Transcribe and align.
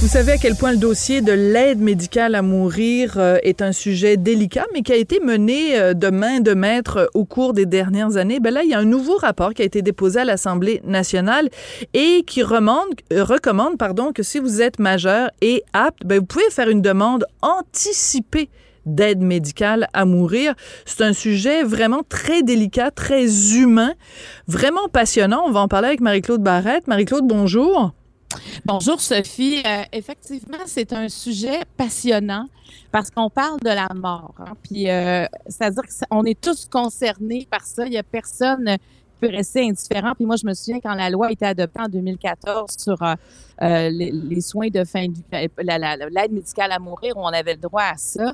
Vous 0.00 0.08
savez 0.08 0.32
à 0.32 0.38
quel 0.38 0.56
point 0.56 0.72
le 0.72 0.78
dossier 0.78 1.20
de 1.20 1.32
l'aide 1.32 1.78
médicale 1.78 2.34
à 2.34 2.40
mourir 2.40 3.18
euh, 3.18 3.36
est 3.42 3.60
un 3.60 3.72
sujet 3.72 4.16
délicat, 4.16 4.64
mais 4.72 4.80
qui 4.80 4.92
a 4.92 4.96
été 4.96 5.20
mené 5.20 5.78
euh, 5.78 5.92
de 5.92 6.08
main 6.08 6.40
de 6.40 6.54
maître 6.54 6.96
euh, 6.96 7.06
au 7.12 7.26
cours 7.26 7.52
des 7.52 7.66
dernières 7.66 8.16
années. 8.16 8.40
Ben 8.40 8.54
là, 8.54 8.62
il 8.62 8.70
y 8.70 8.74
a 8.74 8.78
un 8.78 8.86
nouveau 8.86 9.18
rapport 9.18 9.52
qui 9.52 9.60
a 9.60 9.64
été 9.66 9.82
déposé 9.82 10.20
à 10.20 10.24
l'Assemblée 10.24 10.80
nationale 10.84 11.50
et 11.92 12.24
qui 12.26 12.42
recommande, 12.42 13.76
pardon, 13.78 14.12
que 14.12 14.22
si 14.22 14.38
vous 14.38 14.62
êtes 14.62 14.78
majeur 14.78 15.30
et 15.42 15.62
apte, 15.74 16.06
ben 16.06 16.20
vous 16.20 16.26
pouvez 16.26 16.48
faire 16.50 16.70
une 16.70 16.80
demande 16.80 17.26
anticipée 17.42 18.48
d'aide 18.86 19.20
médicale 19.20 19.86
à 19.92 20.06
mourir. 20.06 20.54
C'est 20.86 21.04
un 21.04 21.12
sujet 21.12 21.62
vraiment 21.62 22.02
très 22.08 22.42
délicat, 22.42 22.90
très 22.90 23.54
humain, 23.54 23.92
vraiment 24.48 24.88
passionnant. 24.90 25.42
On 25.46 25.50
va 25.50 25.60
en 25.60 25.68
parler 25.68 25.88
avec 25.88 26.00
Marie-Claude 26.00 26.42
Barrette. 26.42 26.86
Marie-Claude, 26.86 27.26
bonjour. 27.26 27.92
Bonjour 28.64 29.00
Sophie. 29.00 29.62
Euh, 29.66 29.82
effectivement, 29.92 30.58
c'est 30.66 30.92
un 30.92 31.08
sujet 31.08 31.60
passionnant 31.76 32.46
parce 32.92 33.10
qu'on 33.10 33.30
parle 33.30 33.58
de 33.60 33.70
la 33.70 33.88
mort. 33.94 34.34
Hein. 34.38 34.52
Puis, 34.62 34.88
euh, 34.88 35.26
c'est-à-dire 35.48 35.82
qu'on 36.08 36.24
est 36.24 36.40
tous 36.40 36.66
concernés 36.66 37.46
par 37.50 37.64
ça. 37.64 37.86
Il 37.86 37.92
y 37.92 37.98
a 37.98 38.02
personne 38.02 38.76
qui 38.76 39.16
peut 39.20 39.30
rester 39.30 39.68
indifférent. 39.68 40.12
Puis 40.14 40.24
moi, 40.24 40.36
je 40.36 40.46
me 40.46 40.54
souviens 40.54 40.80
quand 40.80 40.94
la 40.94 41.10
loi 41.10 41.28
a 41.28 41.32
été 41.32 41.46
adoptée 41.46 41.80
en 41.80 41.88
2014 41.88 42.70
sur 42.78 43.02
euh, 43.02 43.14
les, 43.90 44.40
soins 44.40 44.68
de 44.68 44.84
fin 44.84 45.06
de 45.08 46.10
l'aide 46.14 46.32
médicale 46.32 46.72
à 46.72 46.78
mourir, 46.78 47.16
où 47.16 47.20
on 47.20 47.26
avait 47.26 47.54
le 47.54 47.60
droit 47.60 47.82
à 47.82 47.96
ça. 47.96 48.32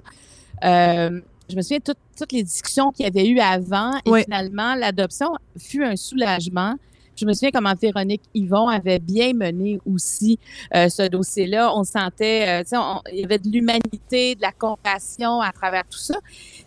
je 0.62 1.56
me 1.56 1.62
souviens 1.62 1.78
de 1.78 1.84
toutes, 1.84 1.98
toutes 2.18 2.32
les 2.32 2.42
discussions 2.42 2.90
qu'il 2.90 3.06
y 3.06 3.08
avait 3.08 3.26
eu 3.26 3.38
avant 3.38 3.92
et 4.04 4.24
finalement, 4.24 4.74
l'adoption 4.74 5.30
fut 5.58 5.84
un 5.84 5.96
soulagement. 5.96 6.76
Je 7.16 7.24
me 7.24 7.32
souviens 7.32 7.50
comment 7.50 7.74
Véronique 7.74 8.22
Yvon 8.34 8.68
avait 8.68 8.98
bien 8.98 9.32
mené 9.32 9.78
aussi 9.86 10.38
euh, 10.74 10.90
ce 10.90 11.08
dossier-là. 11.08 11.72
On 11.74 11.82
sentait, 11.82 12.60
euh, 12.60 12.64
sais, 12.66 12.76
il 13.10 13.20
y 13.20 13.24
avait 13.24 13.38
de 13.38 13.48
l'humanité, 13.48 14.34
de 14.34 14.42
la 14.42 14.52
compassion 14.52 15.40
à 15.40 15.50
travers 15.50 15.84
tout 15.88 15.98
ça. 15.98 16.18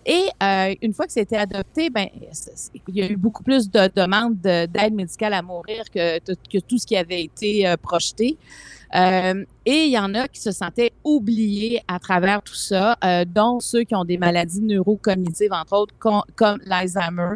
Et 0.06 0.24
euh, 0.42 0.74
une 0.82 0.94
fois 0.94 1.06
que 1.06 1.12
c'était 1.12 1.38
adopté, 1.38 1.92
ben, 1.92 2.08
il 2.88 2.96
y 2.96 3.04
a 3.04 3.12
eu 3.12 3.16
beaucoup 3.16 3.44
plus 3.44 3.70
de 3.70 3.92
demandes 3.96 4.40
d'aide 4.40 4.94
médicale 4.94 5.34
à 5.34 5.44
mourir 5.44 5.84
que, 5.94 6.18
que 6.20 6.60
tout 6.60 6.80
ce 6.80 6.88
qui 6.88 6.98
avait 6.98 7.24
été 7.24 7.76
projeté. 7.82 8.38
Euh, 8.96 9.46
et 9.66 9.86
il 9.86 9.92
y 9.92 10.00
en 10.00 10.16
a 10.16 10.28
qui 10.28 10.42
se 10.42 10.52
sentaient 10.52 10.94
oubliés 11.04 11.82
à 11.88 12.00
travers 12.00 12.42
tout 12.42 12.56
ça, 12.56 12.98
euh, 13.04 13.24
dont 13.26 13.60
ceux 13.60 13.84
qui 13.84 13.96
ont 13.96 14.06
des 14.06 14.18
maladies 14.18 14.62
neurocognitives, 14.62 15.54
entre 15.54 15.74
autres, 15.78 15.94
comme, 16.00 16.22
comme 16.36 16.60
l'Alzheimer, 16.66 17.36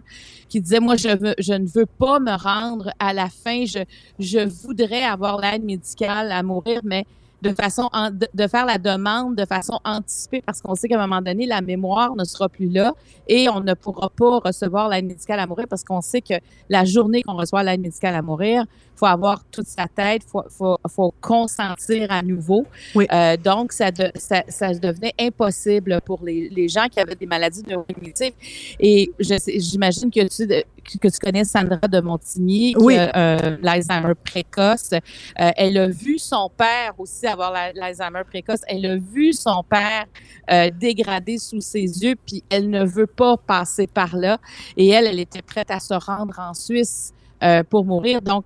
qui 0.50 0.62
disaient, 0.62 0.80
moi, 0.80 0.96
je, 0.96 1.10
ne 1.10 1.68
veux 1.68 1.86
pas 1.86 2.20
me 2.20 2.36
rendre 2.36 2.92
à 3.00 3.14
la 3.14 3.30
fin, 3.30 3.66
je 3.66 4.48
voudrais 4.64 5.04
avoir 5.04 5.40
l'aide 5.40 5.64
médicale 5.64 6.32
à 6.32 6.42
mourir, 6.42 6.82
mais 6.84 7.06
de 7.44 7.54
façon 7.54 7.90
de, 8.12 8.48
faire 8.48 8.66
la 8.66 8.78
demande 8.78 9.36
de 9.36 9.46
façon 9.46 9.80
anticipée 9.84 10.42
parce 10.42 10.62
qu'on 10.62 10.76
sait 10.76 10.88
qu'à 10.88 10.98
un 11.00 11.08
moment 11.08 11.22
donné 11.22 11.46
la 11.46 11.62
mémoire 11.62 12.16
ne 12.16 12.24
sera 12.24 12.48
plus 12.48 12.70
là 12.70 12.94
et 13.28 13.50
on 13.50 13.60
ne 13.60 13.74
pourra 13.74 14.10
pas 14.10 14.40
recevoir 14.40 14.90
l'aide 14.90 15.06
médicale 15.06 15.40
à 15.40 15.46
mourir 15.46 15.68
parce 15.70 15.84
qu'on 15.84 16.02
sait 16.02 16.22
que 16.22 16.36
la 16.70 16.86
journée 16.86 17.22
qu'on 17.22 17.36
reçoit 17.36 17.64
l'aide 17.64 17.82
médicale 17.82 18.16
à 18.16 18.22
mourir, 18.22 18.66
faut 18.96 19.06
avoir 19.06 19.44
toute 19.46 19.68
sa 19.68 19.88
tête, 19.88 20.24
faut 20.24 20.44
faut, 20.50 20.78
faut 20.88 21.14
consentir 21.20 22.12
à 22.12 22.22
nouveau. 22.22 22.66
Oui. 22.96 23.06
Euh, 23.12 23.36
donc 23.38 23.74
ça, 23.74 23.90
ça, 24.16 24.44
ça 24.48 24.74
devenait 24.74 25.14
impossible 25.20 26.00
pour 26.06 26.24
les, 26.24 26.50
les 26.50 26.68
gens 26.70 26.88
qui 26.90 27.00
avaient 27.00 27.16
des 27.16 27.26
maladies 27.26 27.64
neurocognitives 27.68 28.34
et 28.80 29.12
j'imagine 29.20 30.10
que 30.10 30.28
tu 30.28 30.64
que 30.84 31.08
tu 31.08 31.20
connais 31.20 31.44
Sandra 31.44 31.88
de 31.88 32.00
Montigny 32.02 32.74
qui 32.74 32.98
a 32.98 33.16
euh, 33.16 33.58
l'Alzheimer 33.62 34.14
précoce. 34.16 34.92
Euh, 34.94 35.52
elle 35.56 35.78
a 35.78 35.88
vu 35.88 36.18
son 36.18 36.50
père 36.56 36.94
aussi 36.98 37.26
avoir 37.26 37.54
l'Alzheimer 37.74 38.24
précoce. 38.26 38.62
Elle 38.68 38.86
a 38.86 38.96
vu 38.98 39.34
son 39.34 39.64
père 39.64 40.06
euh, 40.52 40.70
dégradé 40.78 41.38
sous 41.38 41.62
ses 41.62 41.82
yeux, 42.04 42.16
puis 42.16 42.44
elle 42.50 42.70
ne 42.70 42.86
veut 42.86 43.08
pas 43.08 43.38
passer 43.38 43.88
par 43.88 44.16
là. 44.16 44.38
Et 44.78 44.90
elle, 44.90 45.08
elle 45.08 45.20
était 45.20 45.42
prête 45.42 45.72
à 45.72 45.80
se 45.80 45.94
rendre 45.94 46.38
en 46.40 46.54
Suisse 46.54 47.14
euh, 47.44 47.64
pour 47.64 47.86
mourir. 47.86 48.22
Donc, 48.22 48.46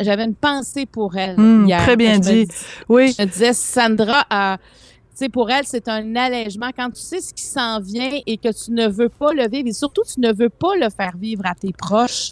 j'avais 0.00 0.24
une 0.24 0.34
pensée 0.34 0.86
pour 0.86 1.16
elle. 1.16 1.38
Hmm, 1.38 1.68
très 1.68 1.96
bien 1.96 2.18
dit. 2.18 2.48
oui. 2.88 3.14
Je 3.16 3.22
me 3.22 3.28
disais, 3.28 3.52
Sandra 3.52 4.26
a 4.30 4.58
pour 5.28 5.50
elle, 5.50 5.66
c'est 5.66 5.88
un 5.88 6.16
allègement. 6.16 6.70
Quand 6.76 6.90
tu 6.90 7.00
sais 7.00 7.20
ce 7.20 7.34
qui 7.34 7.42
s'en 7.42 7.80
vient 7.80 8.18
et 8.26 8.36
que 8.36 8.48
tu 8.52 8.72
ne 8.72 8.88
veux 8.88 9.08
pas 9.08 9.32
le 9.32 9.48
vivre, 9.48 9.68
et 9.68 9.72
surtout, 9.72 10.02
tu 10.02 10.20
ne 10.20 10.32
veux 10.32 10.48
pas 10.48 10.74
le 10.76 10.88
faire 10.90 11.16
vivre 11.16 11.42
à 11.44 11.54
tes 11.54 11.72
proches, 11.72 12.30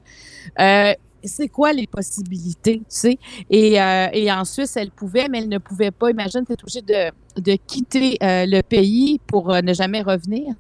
euh, 0.59 0.93
c'est 1.25 1.49
quoi 1.49 1.73
les 1.73 1.87
possibilités, 1.87 2.79
tu 2.79 2.85
sais? 2.89 3.19
Et, 3.51 3.81
euh, 3.81 4.07
et 4.13 4.31
en 4.31 4.45
Suisse, 4.45 4.77
elle 4.77 4.91
pouvait, 4.91 5.29
mais 5.29 5.39
elle 5.39 5.49
ne 5.49 5.59
pouvait 5.59 5.91
pas. 5.91 6.11
Imagine, 6.11 6.45
tu 6.47 6.53
es 6.53 6.57
obligé 6.63 6.83
de, 6.83 7.41
de 7.41 7.59
quitter 7.67 8.17
euh, 8.23 8.47
le 8.47 8.63
pays 8.63 9.21
pour 9.27 9.53
ne 9.53 9.75
jamais 9.75 10.03
revenir. 10.03 10.55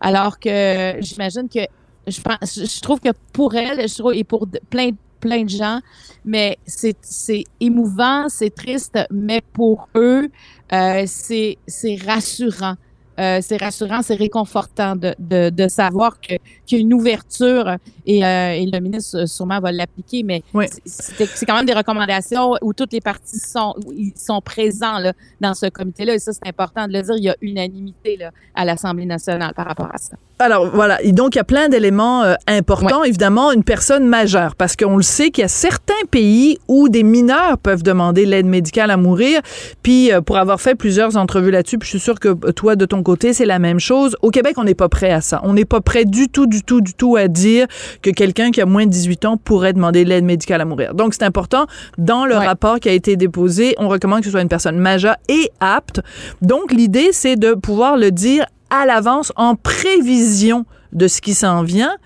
Alors 0.00 0.38
que 0.38 0.96
j'imagine 1.00 1.48
que 1.48 1.66
je, 2.06 2.20
pense, 2.20 2.58
je 2.58 2.80
trouve 2.80 3.00
que 3.00 3.10
pour 3.32 3.54
elle, 3.54 3.88
je 3.88 3.98
trouve, 3.98 4.14
et 4.14 4.24
pour 4.24 4.46
plein, 4.70 4.90
plein 5.20 5.44
de 5.44 5.50
gens, 5.50 5.80
mais 6.24 6.58
c'est 6.66 7.44
émouvant, 7.60 8.28
c'est 8.28 8.54
triste, 8.54 8.98
mais 9.10 9.42
pour 9.52 9.88
eux, 9.94 10.28
euh, 10.72 11.04
c'est 11.06 11.58
rassurant. 12.06 12.76
Euh, 13.18 13.38
c'est 13.40 13.58
rassurant, 13.58 14.02
c'est 14.02 14.16
réconfortant 14.16 14.96
de, 14.96 15.14
de, 15.20 15.48
de 15.48 15.68
savoir 15.68 16.18
qu'il 16.18 16.38
y 16.72 16.74
a 16.74 16.78
une 16.78 16.92
ouverture 16.92 17.76
et, 18.06 18.24
euh, 18.24 18.54
et, 18.54 18.66
le 18.66 18.80
ministre 18.80 19.26
sûrement 19.26 19.60
va 19.60 19.70
l'appliquer, 19.70 20.24
mais 20.24 20.42
c'est 20.84 21.46
quand 21.46 21.54
même 21.54 21.64
des 21.64 21.74
recommandations 21.74 22.54
où 22.60 22.72
toutes 22.72 22.92
les 22.92 23.00
parties 23.00 23.38
sont, 23.38 23.76
ils 23.92 24.12
sont 24.16 24.40
présents 24.40 24.98
là, 24.98 25.12
dans 25.40 25.54
ce 25.54 25.66
comité-là 25.66 26.14
et 26.14 26.18
ça 26.18 26.32
c'est 26.32 26.48
important 26.48 26.88
de 26.88 26.92
le 26.92 27.02
dire, 27.02 27.14
il 27.16 27.22
y 27.22 27.28
a 27.28 27.36
unanimité 27.40 28.16
là, 28.16 28.32
à 28.52 28.64
l'Assemblée 28.64 29.06
nationale 29.06 29.54
par 29.54 29.66
rapport 29.66 29.94
à 29.94 29.98
ça. 29.98 30.16
Alors 30.40 30.68
voilà, 30.74 31.00
et 31.00 31.12
donc 31.12 31.36
il 31.36 31.38
y 31.38 31.40
a 31.40 31.44
plein 31.44 31.68
d'éléments 31.68 32.24
euh, 32.24 32.34
importants. 32.48 33.04
Évidemment, 33.04 33.52
une 33.52 33.62
personne 33.62 34.04
majeure, 34.04 34.56
parce 34.56 34.74
qu'on 34.74 34.96
le 34.96 35.02
sait 35.04 35.30
qu'il 35.30 35.42
y 35.42 35.44
a 35.44 35.48
certains 35.48 35.94
pays 36.10 36.58
où 36.66 36.88
des 36.88 37.04
mineurs 37.04 37.56
peuvent 37.56 37.84
demander 37.84 38.26
l'aide 38.26 38.46
médicale 38.46 38.90
à 38.90 38.96
mourir. 38.96 39.40
Puis 39.84 40.12
euh, 40.12 40.20
pour 40.20 40.36
avoir 40.36 40.60
fait 40.60 40.74
plusieurs 40.74 41.16
entrevues 41.16 41.52
là-dessus, 41.52 41.78
je 41.80 41.86
suis 41.86 42.00
sûre 42.00 42.18
que 42.18 42.50
toi 42.50 42.74
de 42.74 42.84
ton 42.84 43.04
côté 43.04 43.32
c'est 43.32 43.46
la 43.46 43.60
même 43.60 43.78
chose. 43.78 44.16
Au 44.22 44.30
Québec, 44.30 44.54
on 44.56 44.64
n'est 44.64 44.74
pas 44.74 44.88
prêt 44.88 45.12
à 45.12 45.20
ça. 45.20 45.40
On 45.44 45.52
n'est 45.52 45.64
pas 45.64 45.80
prêt 45.80 46.04
du 46.04 46.28
tout, 46.28 46.46
du 46.46 46.64
tout, 46.64 46.80
du 46.80 46.94
tout 46.94 47.14
à 47.14 47.28
dire 47.28 47.68
que 48.02 48.10
quelqu'un 48.10 48.50
qui 48.50 48.60
a 48.60 48.66
moins 48.66 48.86
de 48.86 48.90
18 48.90 49.26
ans 49.26 49.36
pourrait 49.36 49.72
demander 49.72 50.04
l'aide 50.04 50.24
médicale 50.24 50.60
à 50.60 50.64
mourir. 50.64 50.94
Donc 50.94 51.14
c'est 51.14 51.24
important. 51.24 51.66
Dans 51.96 52.26
le 52.26 52.34
rapport 52.34 52.80
qui 52.80 52.88
a 52.88 52.92
été 52.92 53.14
déposé, 53.16 53.76
on 53.78 53.88
recommande 53.88 54.20
que 54.20 54.26
ce 54.26 54.32
soit 54.32 54.42
une 54.42 54.48
personne 54.48 54.78
majeure 54.78 55.16
et 55.28 55.50
apte. 55.60 56.00
Donc 56.42 56.72
l'idée 56.72 57.10
c'est 57.12 57.36
de 57.36 57.54
pouvoir 57.54 57.96
le 57.96 58.10
dire 58.10 58.46
à 58.80 58.86
l'avance 58.86 59.32
en 59.36 59.54
prévision 59.56 60.66
de 60.92 61.08
ce 61.08 61.20
qui 61.20 61.34
s'en 61.34 61.62
vient. 61.62 61.96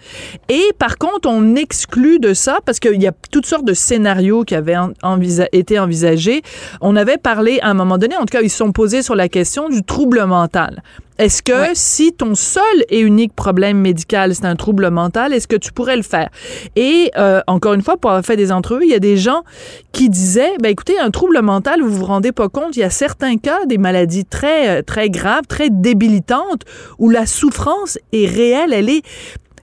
Et 0.48 0.72
par 0.78 0.96
contre, 0.98 1.28
on 1.28 1.54
exclut 1.56 2.18
de 2.18 2.34
ça, 2.34 2.58
parce 2.64 2.80
qu'il 2.80 3.00
y 3.02 3.06
a 3.06 3.12
toutes 3.30 3.46
sortes 3.46 3.66
de 3.66 3.74
scénarios 3.74 4.44
qui 4.44 4.54
avaient 4.54 4.76
été 5.52 5.78
envisagés. 5.78 6.42
On 6.80 6.96
avait 6.96 7.18
parlé 7.18 7.60
à 7.60 7.68
un 7.68 7.74
moment 7.74 7.98
donné, 7.98 8.16
en 8.16 8.20
tout 8.20 8.32
cas, 8.32 8.40
ils 8.40 8.50
se 8.50 8.56
sont 8.56 8.72
posés 8.72 9.02
sur 9.02 9.14
la 9.14 9.28
question 9.28 9.68
du 9.68 9.82
trouble 9.82 10.24
mental. 10.24 10.82
Est-ce 11.18 11.42
que 11.42 11.74
si 11.74 12.12
ton 12.12 12.36
seul 12.36 12.62
et 12.88 13.00
unique 13.00 13.34
problème 13.34 13.78
médical, 13.78 14.34
c'est 14.34 14.44
un 14.44 14.54
trouble 14.54 14.88
mental, 14.90 15.32
est-ce 15.32 15.48
que 15.48 15.56
tu 15.56 15.72
pourrais 15.72 15.96
le 15.96 16.02
faire? 16.02 16.28
Et 16.76 17.10
euh, 17.16 17.40
encore 17.48 17.74
une 17.74 17.82
fois, 17.82 17.96
pour 17.96 18.10
avoir 18.10 18.24
fait 18.24 18.36
des 18.36 18.52
entrevues, 18.52 18.84
il 18.84 18.92
y 18.92 18.94
a 18.94 19.00
des 19.00 19.16
gens 19.16 19.42
qui 19.90 20.10
disaient, 20.10 20.52
ben 20.62 20.70
écoutez, 20.70 20.98
un 20.98 21.10
trouble 21.10 21.40
mental, 21.42 21.82
vous 21.82 21.90
vous 21.90 22.04
rendez 22.04 22.30
pas 22.30 22.48
compte, 22.48 22.76
il 22.76 22.80
y 22.80 22.84
a 22.84 22.90
certains 22.90 23.36
cas, 23.36 23.66
des 23.66 23.78
maladies 23.78 24.24
très, 24.24 24.82
très 24.84 25.10
graves, 25.10 25.46
très 25.48 25.70
débilitantes, 25.70 26.62
où 26.98 27.10
la 27.10 27.26
souffrance 27.26 27.98
est 28.12 28.26
réelle, 28.26 28.72
elle 28.72 28.88
est 28.88 29.02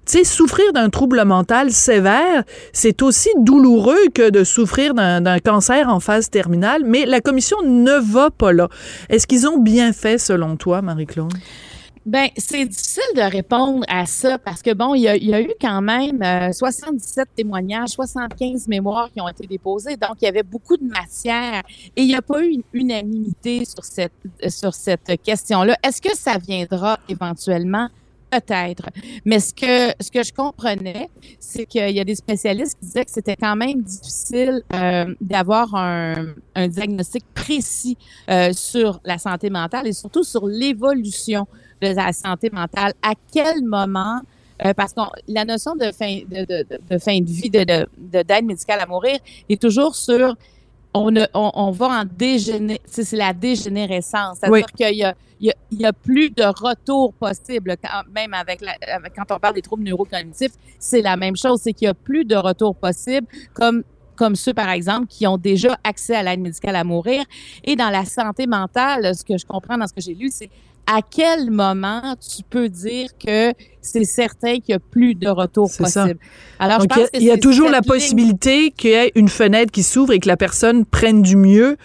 tu 0.06 0.20
sais, 0.20 0.24
souffrir 0.24 0.72
d'un 0.74 0.90
trouble 0.90 1.24
mental 1.24 1.72
sévère, 1.72 2.44
c'est 2.74 3.02
aussi 3.02 3.30
douloureux 3.38 4.08
que 4.14 4.30
de 4.30 4.44
souffrir 4.44 4.94
d'un 4.94 5.40
cancer 5.40 5.90
en 5.90 6.00
phase 6.00 6.30
terminale, 6.30 6.84
mais 6.86 7.06
la 7.06 7.22
commission 7.22 7.58
ne 7.64 7.94
va 7.94 8.30
pas 8.30 8.54
là. 8.54 8.70
Est-ce 9.10 9.28
qu'ils 9.28 9.48
ont 9.48 9.58
bien 9.58 9.94
fait 9.94 10.18
selon 10.18 10.58
toi, 10.58 10.82
Marie-Claude? 10.82 11.34
Ben, 12.06 12.28
c'est 12.38 12.66
difficile 12.66 13.04
de 13.16 13.22
répondre 13.22 13.84
à 13.88 14.06
ça 14.06 14.38
parce 14.38 14.62
que 14.62 14.72
bon, 14.76 14.94
il 14.94 15.02
y 15.02 15.34
a, 15.34 15.42
eu 15.42 15.50
quand 15.60 15.82
même 15.82 16.20
77 16.54 17.18
euh, 17.18 17.32
témoignages, 17.36 17.90
75 17.90 18.68
mémoires 18.68 19.10
qui 19.12 19.20
ont 19.22 19.28
été 19.28 19.48
déposées, 19.48 19.98
donc 19.98 20.18
il 20.22 20.26
y 20.26 20.28
avait 20.28 20.44
beaucoup 20.44 20.78
de 20.78 20.84
matière 20.84 21.64
et 21.96 22.04
il 22.04 22.08
n'y 22.08 22.14
a 22.14 22.22
pas 22.22 22.44
eu 22.44 22.50
une 22.50 22.64
unanimité 22.74 23.66
sur 23.66 23.84
cette 23.84 24.14
sur 24.50 24.76
cette 24.76 25.20
question-là. 25.24 25.76
Est-ce 25.82 26.00
que 26.00 26.16
ça 26.16 26.38
viendra 26.38 27.00
éventuellement? 27.10 27.90
Peut-être. 28.36 28.90
Mais 29.24 29.40
ce 29.40 29.54
que, 29.54 29.94
ce 30.04 30.12
que 30.12 30.24
je 30.24 30.34
comprenais, 30.34 31.10
c'est 31.40 31.66
qu'il 31.66 31.92
y 31.92 32.00
a 32.00 32.04
des 32.04 32.16
spécialistes 32.16 32.78
qui 32.80 32.86
disaient 32.88 33.06
que 33.06 33.12
c'était 33.12 33.36
quand 33.36 33.56
même 33.56 33.82
difficile 33.82 34.62
euh, 34.74 35.14
d'avoir 35.22 35.74
un, 35.74 36.34
un, 36.56 36.68
diagnostic 36.68 37.24
précis 37.34 37.98
euh, 38.30 38.52
sur 38.52 39.00
la 39.06 39.18
santé 39.18 39.50
mentale 39.50 39.88
et 39.88 39.94
surtout 39.94 40.24
sur 40.24 40.48
l'évolution 40.48 41.48
de 41.82 41.88
la 41.96 42.12
santé 42.12 42.50
mentale. 42.52 42.94
À 43.02 43.14
quel 43.32 43.64
moment 43.64 44.22
euh, 44.66 44.74
parce 44.74 44.94
que 44.94 45.02
la 45.28 45.44
notion 45.44 45.76
de 45.76 45.92
fin 45.92 46.20
de, 46.30 46.46
de, 46.46 46.66
de 46.90 46.98
fin 46.98 47.20
de 47.20 47.30
vie, 47.30 47.50
de, 47.50 47.86
d'aide 48.24 48.46
médicale 48.46 48.80
à 48.80 48.86
mourir 48.86 49.18
est 49.50 49.62
toujours 49.62 49.96
sur 49.96 50.36
on, 50.96 51.14
on, 51.34 51.52
on 51.54 51.72
va 51.72 51.88
en 51.88 52.06
dégénérer, 52.06 52.82
c'est 52.86 53.12
la 53.14 53.34
dégénérescence. 53.34 54.38
C'est-à-dire 54.40 54.66
qu'il 54.68 54.98
y 54.98 55.04
a, 55.04 55.14
il 55.40 55.54
y, 55.72 55.86
a, 55.86 55.94
plus 55.94 56.30
de 56.30 56.44
retour 56.44 57.14
possible, 57.14 57.76
quand, 57.84 58.04
même 58.14 58.34
avec, 58.34 58.62
la, 58.62 58.74
quand 59.16 59.36
on 59.36 59.40
parle 59.40 59.56
des 59.56 59.62
troubles 59.62 59.84
neurocognitifs, 59.84 60.54
c'est 60.80 61.02
la 61.02 61.18
même 61.18 61.36
chose, 61.36 61.60
c'est 61.62 61.74
qu'il 61.74 61.88
y 61.88 61.90
a 61.90 61.94
plus 61.94 62.24
de 62.24 62.36
retour 62.36 62.76
possible, 62.76 63.28
comme 63.54 63.84
comme 64.16 64.38
ceux, 64.38 64.54
par 64.54 64.70
exemple, 64.70 65.08
qui 65.08 65.28
ont 65.28 65.38
déjà 65.38 65.78
accès 65.84 66.16
à 66.16 66.24
l'aide 66.24 66.40
médicale 66.40 66.78
à 66.78 66.86
mourir. 66.86 67.26
Et 67.66 67.76
dans 67.76 67.90
la 67.90 68.06
santé 68.06 68.48
mentale, 68.48 69.14
ce 69.14 69.26
que 69.26 69.38
je 69.38 69.46
comprends 69.46 69.78
dans 69.78 69.88
ce 69.88 69.94
que 69.94 70.00
j'ai 70.00 70.14
lu, 70.14 70.30
c'est 70.32 70.50
à 70.88 71.02
quel 71.02 71.52
moment 71.52 72.16
tu 72.16 72.42
peux 72.50 72.70
dire 72.70 73.10
que 73.18 73.52
c'est 73.86 74.04
certain 74.04 74.56
qu'il 74.56 74.70
n'y 74.70 74.74
a 74.76 74.80
plus 74.80 75.16
de 75.16 75.28
retour 75.28 75.70
possible. 75.78 76.18
Alors, 76.60 76.82
je 76.82 76.86
pense 76.88 77.10
il 77.14 77.24
y 77.24 77.32
a, 77.32 77.38
toujours 77.38 77.70
la 77.70 77.82
possibilité 77.82 78.72
qu'il 78.72 78.92
y 78.92 78.94
ait 78.94 79.12
une 79.16 79.30
fenêtre 79.30 79.72
qui 79.72 79.84
s'ouvre 79.84 80.14
et 80.14 80.20
que 80.20 80.28
la 80.28 80.38
personne 80.38 80.86
prenne 80.86 81.22
du 81.22 81.36
mieux 81.36 81.78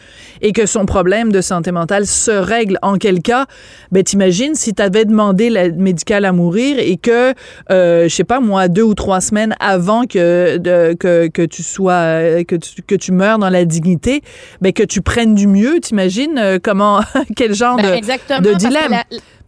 et 0.43 0.52
que 0.52 0.67
son 0.67 0.87
problème 0.87 1.32
de 1.32 1.41
santé 1.41 1.73
mentale 1.73 2.06
se 2.06 2.31
règle. 2.31 2.79
En 2.82 2.97
quel 2.97 3.20
cas, 3.20 3.47
ben 3.93 4.02
t'imagines 4.02 4.55
si 4.55 4.75
tu 4.75 4.82
avais 4.82 5.05
demandé 5.05 5.50
l'aide 5.50 5.79
médicale 5.79 6.25
à 6.25 6.32
mourir 6.32 6.79
et 6.79 6.97
que, 6.97 7.35
euh, 7.70 8.05
je 8.05 8.14
sais 8.14 8.25
pas 8.25 8.41
moi, 8.41 8.69
deux 8.69 8.82
ou 8.82 8.94
trois 8.94 9.20
semaines 9.20 9.55
avant 9.61 10.05
que 10.05 10.56
de, 10.58 10.94
que, 10.94 11.29
que 11.29 11.43
tu 11.43 11.62
sois 11.62 12.44
que 12.44 12.56
tu, 12.56 12.82
que 12.82 12.94
tu 12.94 13.12
meurs 13.12 13.38
dans 13.38 13.50
la 13.50 13.64
dignité, 13.64 14.23
ben 14.61 14.73
que 14.73 14.82
tu 14.82 15.02
prennes 15.02 15.35
du 15.35 15.47
mieux. 15.47 15.81
T'imagines 15.81 16.38
euh, 16.38 16.58
comment 16.62 17.00
quel 17.37 17.55
genre 17.55 17.76
ben, 17.76 18.00
de, 18.00 18.50
de 18.50 18.55
dilemme? 18.55 19.02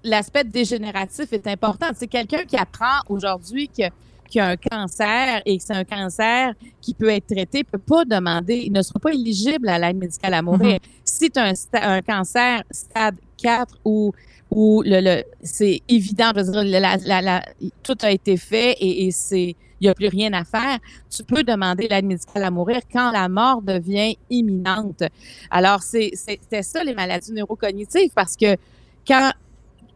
L'aspect 0.05 0.45
dégénératif 0.45 1.33
est 1.33 1.47
important. 1.47 1.87
C'est 1.95 2.07
quelqu'un 2.07 2.45
qui 2.45 2.57
apprend 2.57 3.01
aujourd'hui 3.09 3.69
que 3.69 3.85
qui 4.33 4.41
a 4.41 4.47
un 4.47 4.57
cancer 4.57 5.43
et 5.45 5.59
que 5.59 5.63
c'est 5.63 5.75
un 5.75 5.85
cancer 5.85 6.55
qui 6.81 6.95
peut 6.95 7.11
être 7.11 7.27
traité, 7.27 7.65
peut 7.65 7.77
pas 7.77 8.07
demander, 8.07 8.63
il 8.65 8.73
ne 8.73 8.81
sera 8.81 8.99
pas 8.99 9.13
éligible 9.13 9.69
à 9.69 9.79
l'aide 9.79 9.99
médicale 9.99 10.33
à 10.33 10.41
mourir. 10.41 10.77
Mm-hmm. 10.77 11.01
Si 11.05 11.31
tu 11.31 11.39
as 11.39 11.53
un, 11.75 12.01
cancer 12.01 12.63
stade 12.71 13.17
4 13.37 13.79
ou 13.85 14.13
où 14.51 14.83
le, 14.85 15.23
c'est 15.43 15.83
évident, 15.89 16.31
je 16.35 16.43
veux 16.43 16.65
dire, 16.65 16.81
la, 16.81 17.43
tout 17.83 17.97
a 18.01 18.11
été 18.11 18.39
fait 18.39 18.73
et, 18.81 19.07
et 19.07 19.11
c'est 19.11 19.55
il 19.83 19.87
n'y 19.87 19.89
a 19.89 19.95
plus 19.95 20.09
rien 20.09 20.33
à 20.33 20.45
faire, 20.45 20.79
tu 21.11 21.25
peux 21.25 21.43
demander 21.43 21.89
l'aide 21.89 22.05
médicale 22.05 22.45
à 22.45 22.51
mourir 22.53 22.81
quand 22.93 23.11
la 23.11 23.29
mort 23.29 23.61
devient 23.63 24.17
imminente. 24.31 25.03
Alors, 25.51 25.83
c'est, 25.83 26.13
c'était 26.15 26.63
ça 26.63 26.85
les 26.85 26.95
maladies 26.95 27.33
neurocognitives 27.33 28.13
parce 28.15 28.37
que 28.37 28.57
quand 29.05 29.33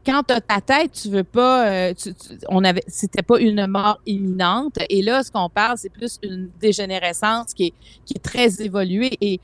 quand 0.06 0.23
tu 0.23 0.35
ta 0.41 0.61
tête, 0.61 0.93
tu 0.93 1.08
veux 1.08 1.25
pas, 1.25 1.69
euh, 1.69 1.94
on 2.49 2.62
avait, 2.64 2.85
c'était 2.87 3.23
pas 3.23 3.41
une 3.41 3.67
mort 3.67 4.00
imminente. 4.06 4.79
Et 4.88 5.03
là, 5.03 5.23
ce 5.23 5.31
qu'on 5.31 5.50
parle, 5.50 5.76
c'est 5.76 5.91
plus 5.93 6.19
une 6.23 6.49
dégénérescence 6.61 7.53
qui 7.53 7.67
est, 7.67 7.75
qui 8.05 8.14
très 8.14 8.62
évoluée. 8.62 9.19
Et 9.20 9.41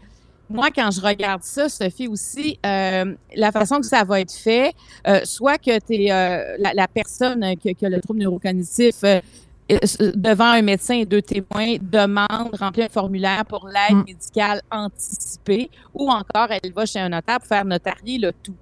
moi, 0.53 0.69
quand 0.75 0.91
je 0.91 1.01
regarde 1.01 1.43
ça, 1.43 1.69
Sophie 1.69 2.09
aussi, 2.09 2.59
euh, 2.65 3.15
la 3.35 3.53
façon 3.53 3.81
que 3.81 3.87
ça 3.87 4.05
va 4.05 4.21
être 4.21 4.33
fait, 4.33 4.75
euh, 5.07 5.21
soit 5.25 5.59
que 5.59 5.79
tu 5.79 5.95
es 5.95 6.13
euh, 6.13 6.57
la, 6.59 6.89
personne 6.89 7.57
qui, 7.57 7.75
a 7.85 7.89
le 7.89 8.01
trouble 8.01 8.21
neurocognitif 8.21 9.03
devant 9.69 10.53
un 10.53 10.63
médecin 10.63 10.95
et 10.95 11.07
deux 11.07 11.23
témoins 11.23 11.77
demande, 11.81 12.55
remplir 12.59 12.87
un 12.87 12.89
formulaire 12.89 13.45
pour 13.47 13.69
l'aide 13.69 13.97
mm. 13.97 14.05
médicale 14.07 14.63
anticipée, 14.71 15.71
ou 15.95 16.11
encore 16.11 16.49
elle 16.51 16.73
va 16.73 16.87
chez 16.87 16.99
un 16.99 17.09
notaire 17.09 17.39
pour 17.39 17.49
faire 17.49 17.65
notarier 17.65 18.19
le 18.19 18.33
tout. 18.33 18.57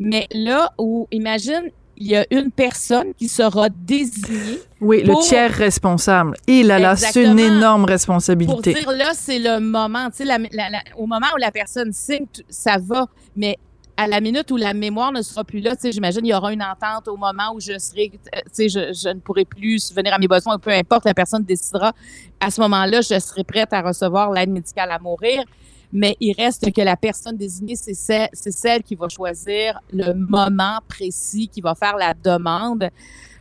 Mais 0.00 0.26
là 0.32 0.72
où, 0.78 1.06
imagine, 1.10 1.70
il 2.00 2.06
y 2.06 2.16
a 2.16 2.24
une 2.30 2.50
personne 2.50 3.12
qui 3.14 3.28
sera 3.28 3.68
désignée. 3.68 4.60
Oui, 4.80 5.02
le 5.02 5.14
tiers 5.22 5.50
responsable. 5.50 6.36
Il 6.46 6.70
a 6.70 6.78
là, 6.78 6.94
c'est 6.94 7.24
une 7.24 7.40
énorme 7.40 7.84
responsabilité. 7.84 8.72
Pour 8.72 8.92
dire 8.92 8.92
là, 8.92 9.10
c'est 9.14 9.40
le 9.40 9.58
moment. 9.58 10.08
Tu 10.10 10.18
sais, 10.18 10.24
la, 10.24 10.38
la, 10.38 10.80
au 10.96 11.06
moment 11.06 11.26
où 11.34 11.38
la 11.38 11.50
personne 11.50 11.92
signe, 11.92 12.26
ça 12.48 12.76
va. 12.80 13.06
Mais 13.36 13.58
à 13.98 14.06
la 14.06 14.20
minute 14.20 14.48
où 14.52 14.56
la 14.56 14.74
mémoire 14.74 15.10
ne 15.10 15.22
sera 15.22 15.42
plus 15.42 15.58
là, 15.58 15.74
j'imagine 15.82 16.24
il 16.24 16.28
y 16.28 16.34
aura 16.34 16.52
une 16.52 16.62
entente 16.62 17.08
au 17.08 17.16
moment 17.16 17.52
où 17.52 17.60
je 17.60 17.76
serai, 17.78 18.12
sais, 18.52 18.68
je, 18.68 18.92
je, 18.92 19.08
ne 19.08 19.18
pourrai 19.18 19.44
plus 19.44 19.92
venir 19.92 20.14
à 20.14 20.18
mes 20.18 20.28
besoins, 20.28 20.56
peu 20.56 20.70
importe, 20.70 21.04
la 21.04 21.14
personne 21.14 21.42
décidera. 21.42 21.92
À 22.38 22.50
ce 22.52 22.60
moment-là, 22.60 23.00
je 23.00 23.18
serai 23.18 23.42
prête 23.42 23.72
à 23.72 23.82
recevoir 23.82 24.30
l'aide 24.30 24.50
médicale 24.50 24.92
à 24.92 25.00
mourir 25.00 25.42
mais 25.92 26.16
il 26.20 26.34
reste 26.34 26.70
que 26.72 26.82
la 26.82 26.96
personne 26.96 27.36
désignée, 27.36 27.76
c'est 27.76 27.94
celle, 27.94 28.28
celle, 28.32 28.82
qui 28.82 28.94
va 28.94 29.08
choisir 29.08 29.80
le 29.92 30.12
moment 30.12 30.80
précis, 30.86 31.48
qui 31.48 31.60
va 31.60 31.74
faire 31.74 31.96
la 31.96 32.14
demande. 32.14 32.90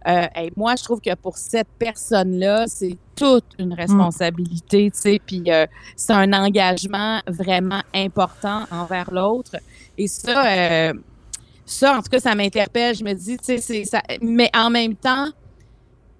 Euh, 0.07 0.27
moi, 0.55 0.75
je 0.77 0.83
trouve 0.83 1.01
que 1.01 1.13
pour 1.15 1.37
cette 1.37 1.67
personne-là, 1.77 2.65
c'est 2.67 2.97
toute 3.15 3.45
une 3.59 3.73
responsabilité, 3.73 4.89
tu 4.91 4.99
sais, 4.99 5.21
puis 5.25 5.43
euh, 5.47 5.65
c'est 5.95 6.13
un 6.13 6.31
engagement 6.31 7.21
vraiment 7.27 7.81
important 7.93 8.63
envers 8.71 9.11
l'autre. 9.11 9.57
Et 9.97 10.07
ça, 10.07 10.45
euh, 10.45 10.93
ça, 11.65 11.97
en 11.97 12.01
tout 12.01 12.09
cas, 12.09 12.19
ça 12.19 12.35
m'interpelle. 12.35 12.95
Je 12.95 13.03
me 13.03 13.13
dis, 13.13 13.37
tu 13.37 13.57
sais. 13.57 13.83
Mais 14.21 14.49
en 14.55 14.69
même 14.69 14.95
temps, 14.95 15.27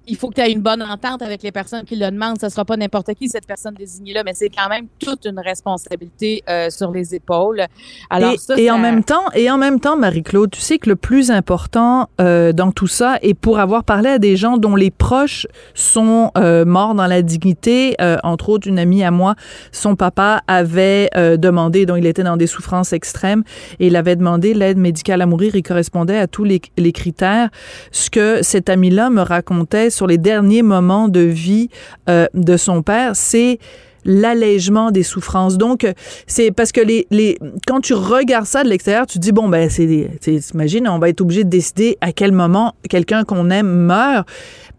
il 0.08 0.16
faut 0.16 0.30
que 0.30 0.36
tu 0.36 0.42
aies 0.42 0.52
une 0.52 0.62
bonne 0.62 0.82
entente 0.82 1.22
avec 1.22 1.44
les 1.44 1.52
personnes 1.52 1.84
qui 1.84 1.96
le 1.96 2.10
demandent. 2.10 2.40
Ce 2.40 2.46
ne 2.46 2.52
sera 2.52 2.66
pas 2.66 2.78
n'importe 2.78 3.14
qui, 3.14 3.28
cette 3.28 3.46
personne 3.46 3.74
désignée-là, 3.74 4.24
mais 4.24 4.34
c'est 4.34 4.50
quand 4.50 4.70
même 4.70 4.88
toute 5.00 5.26
une 5.26 5.40
responsabilité 5.40 6.44
euh, 6.50 6.70
sur 6.70 6.92
les 6.92 7.14
épaules. 7.14 7.66
Alors, 8.10 8.34
et, 8.34 8.38
ça, 8.38 8.56
et 8.58 8.72
en 8.72 8.78
même 8.78 9.04
temps, 9.04 9.26
et 9.34 9.52
en 9.52 9.58
même 9.58 9.80
temps, 9.80 9.98
Marie-Claude, 9.98 10.52
tu 10.52 10.62
sais 10.62 10.78
que 10.78 10.90
le 10.90 10.96
plus 10.96 11.32
important 11.32 12.10
euh, 12.22 12.54
dans 12.54 12.72
tout 12.72 12.88
ça, 12.88 13.18
et 13.22 13.34
pour 13.34 13.60
avoir 13.60 13.84
parlé 13.84 14.10
à 14.10 14.20
des 14.20 14.36
gens 14.36 14.58
dont 14.58 14.76
les 14.76 14.92
proches 14.92 15.48
sont 15.74 16.32
euh, 16.38 16.66
morts 16.66 16.96
dans 16.96 17.08
la 17.08 17.22
dignité, 17.22 17.96
euh, 18.02 18.18
entre 18.24 18.50
autres 18.50 18.68
une 18.68 18.80
amie 18.80 19.04
à 19.04 19.12
moi, 19.12 19.36
son 19.72 19.96
papa 19.96 20.42
avait 20.48 21.10
euh, 21.16 21.38
demandé, 21.38 21.86
dont 21.86 21.96
il 21.96 22.06
était 22.06 22.24
dans 22.24 22.38
des 22.38 22.48
souffrances 22.48 22.94
extrêmes, 22.94 23.44
et 23.80 23.88
il 23.88 23.96
avait 23.96 24.16
demandé 24.16 24.54
l'aide 24.54 24.78
médicale 24.78 25.22
à 25.22 25.26
mourir. 25.26 25.56
Il 25.56 25.64
correspondait 25.64 26.18
à 26.18 26.28
tous 26.28 26.44
les, 26.44 26.62
les 26.78 26.92
critères. 26.92 27.50
Ce 27.92 28.10
que 28.10 28.42
cet 28.42 28.70
ami-là 28.70 29.10
me 29.10 29.22
racontait 29.22 29.90
sur 29.98 30.08
les 30.08 30.18
derniers 30.18 30.62
moments 30.62 31.10
de 31.10 31.22
vie 31.22 31.70
euh, 32.10 32.28
de 32.34 32.56
son 32.56 32.84
père, 32.84 33.16
c'est 33.16 33.60
l'allègement 34.06 34.92
des 34.92 35.04
souffrances. 35.04 35.58
Donc, 35.58 35.86
c'est 36.28 36.52
parce 36.52 36.72
que 36.72 36.80
les, 36.80 37.08
les, 37.12 37.38
quand 37.68 37.82
tu 37.82 37.94
regardes 37.94 38.46
ça 38.46 38.64
de 38.64 38.70
l'extérieur, 38.70 39.06
tu 39.06 39.20
te 39.20 39.24
dis, 39.24 39.34
bon, 39.34 39.50
ben, 39.50 39.70
c'est, 39.70 40.10
t'imagines, 40.22 40.88
on 40.88 41.00
va 41.00 41.10
être 41.10 41.22
obligé 41.22 41.44
de 41.44 41.50
décider 41.50 41.98
à 42.00 42.14
quel 42.14 42.32
moment 42.32 42.74
quelqu'un 42.90 43.26
qu'on 43.26 43.50
aime 43.50 43.68
meurt. 43.68 44.28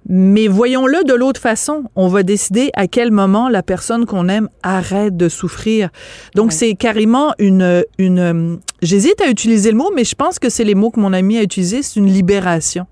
Mais 0.09 0.49
voyons-le 0.49 1.05
de 1.05 1.13
l'autre 1.13 1.41
façon. 1.41 1.85
On 1.95 2.09
va 2.09 2.23
décider 2.23 2.71
à 2.75 2.87
quel 2.87 3.11
moment 3.11 3.51
la 3.51 3.63
personne 3.63 4.07
qu'on 4.07 4.29
aime 4.29 4.49
arrête 4.63 5.15
de 5.19 5.29
souffrir. 5.29 5.91
Donc, 6.35 6.53
c'est 6.53 6.75
carrément 6.75 7.35
une, 7.39 7.85
une, 7.99 8.59
j'hésite 8.81 9.21
à 9.21 9.29
utiliser 9.29 9.71
le 9.71 9.77
mot, 9.77 9.91
mais 9.95 10.05
je 10.05 10.15
pense 10.15 10.39
que 10.39 10.49
c'est 10.49 10.65
les 10.65 10.75
mots 10.75 10.91
que 10.91 11.01
mon 11.01 11.13
ami 11.13 11.37
a 11.37 11.43
utilisés, 11.43 11.83
c'est 11.83 12.01
une 12.01 12.07
libération. 12.07 12.87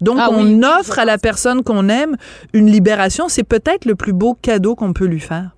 Donc, 0.00 0.18
ah 0.20 0.30
on 0.32 0.62
offre 0.62 0.98
à 0.98 1.04
la 1.04 1.18
personne 1.18 1.62
qu'on 1.62 1.88
aime 1.88 2.16
une 2.52 2.70
libération. 2.70 3.28
C'est 3.28 3.44
peut-être 3.44 3.84
le 3.84 3.94
plus 3.94 4.12
beau 4.12 4.34
cadeau 4.34 4.74
qu'on 4.74 4.92
peut 4.92 5.06
lui 5.06 5.20
faire. 5.20 5.56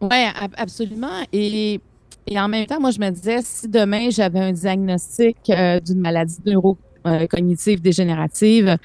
Oui, 0.00 0.24
absolument. 0.56 1.24
Et, 1.32 1.80
et, 2.26 2.40
en 2.40 2.48
même 2.48 2.66
temps, 2.66 2.80
moi, 2.80 2.90
je 2.90 2.98
me 2.98 3.10
disais, 3.10 3.40
si 3.42 3.68
demain 3.68 4.10
j'avais 4.10 4.40
un 4.40 4.52
diagnostic 4.52 5.36
euh, 5.48 5.78
d'une 5.80 6.00
maladie 6.00 6.38
neurocognitive 6.44 7.80
dégénérative, 7.80 8.76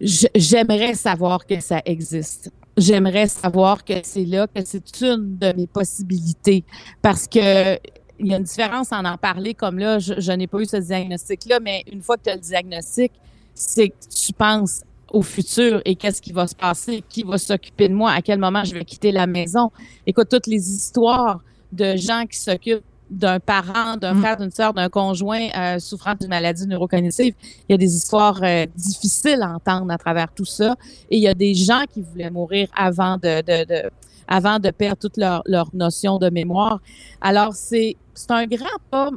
j'aimerais 0.00 0.94
savoir 0.94 1.46
que 1.46 1.60
ça 1.60 1.82
existe. 1.84 2.52
J'aimerais 2.76 3.28
savoir 3.28 3.84
que 3.84 3.94
c'est 4.02 4.24
là, 4.24 4.46
que 4.46 4.64
c'est 4.64 5.00
une 5.00 5.36
de 5.38 5.52
mes 5.52 5.66
possibilités. 5.66 6.64
Parce 7.02 7.26
que 7.26 7.78
il 8.20 8.28
y 8.28 8.34
a 8.34 8.36
une 8.36 8.44
différence 8.44 8.92
en 8.92 9.04
en 9.04 9.16
parler 9.16 9.54
comme 9.54 9.78
là, 9.78 9.98
je, 9.98 10.14
je 10.18 10.32
n'ai 10.32 10.46
pas 10.46 10.60
eu 10.60 10.66
ce 10.66 10.76
diagnostic-là, 10.76 11.58
mais 11.60 11.82
une 11.92 12.00
fois 12.00 12.16
que 12.16 12.22
tu 12.22 12.30
as 12.30 12.36
le 12.36 12.40
diagnostic, 12.40 13.12
c'est 13.54 13.88
que 13.88 13.94
tu 14.14 14.32
penses 14.32 14.82
au 15.12 15.22
futur 15.22 15.80
et 15.84 15.94
qu'est-ce 15.94 16.20
qui 16.20 16.32
va 16.32 16.46
se 16.46 16.56
passer, 16.56 17.02
qui 17.08 17.22
va 17.22 17.38
s'occuper 17.38 17.88
de 17.88 17.94
moi, 17.94 18.10
à 18.10 18.20
quel 18.20 18.38
moment 18.38 18.64
je 18.64 18.74
vais 18.74 18.84
quitter 18.84 19.12
la 19.12 19.26
maison. 19.26 19.70
Écoute, 20.06 20.28
toutes 20.28 20.48
les 20.48 20.70
histoires 20.70 21.40
de 21.72 21.96
gens 21.96 22.24
qui 22.28 22.38
s'occupent 22.38 22.84
d'un 23.10 23.38
parent, 23.38 23.96
d'un 23.96 24.14
mm. 24.14 24.20
frère, 24.20 24.36
d'une 24.36 24.50
sœur, 24.50 24.72
d'un 24.72 24.88
conjoint 24.88 25.48
euh, 25.56 25.78
souffrant 25.78 26.14
d'une 26.18 26.28
maladie 26.28 26.66
neurocognitive. 26.66 27.34
Il 27.68 27.72
y 27.72 27.74
a 27.74 27.78
des 27.78 27.94
histoires 27.94 28.40
euh, 28.42 28.66
difficiles 28.74 29.42
à 29.42 29.50
entendre 29.54 29.92
à 29.92 29.98
travers 29.98 30.32
tout 30.32 30.44
ça. 30.44 30.74
Et 31.10 31.18
il 31.18 31.22
y 31.22 31.28
a 31.28 31.34
des 31.34 31.54
gens 31.54 31.84
qui 31.92 32.02
voulaient 32.02 32.30
mourir 32.30 32.68
avant 32.74 33.16
de, 33.16 33.40
de, 33.42 33.64
de 33.64 33.90
avant 34.28 34.58
de 34.58 34.70
perdre 34.70 34.98
toute 34.98 35.16
leur, 35.16 35.42
leur 35.46 35.68
notion 35.74 36.18
de 36.18 36.30
mémoire. 36.30 36.80
Alors, 37.20 37.54
c'est 37.54 37.96
c'est 38.14 38.30
un 38.30 38.46
grand 38.46 38.78
pas. 38.90 39.10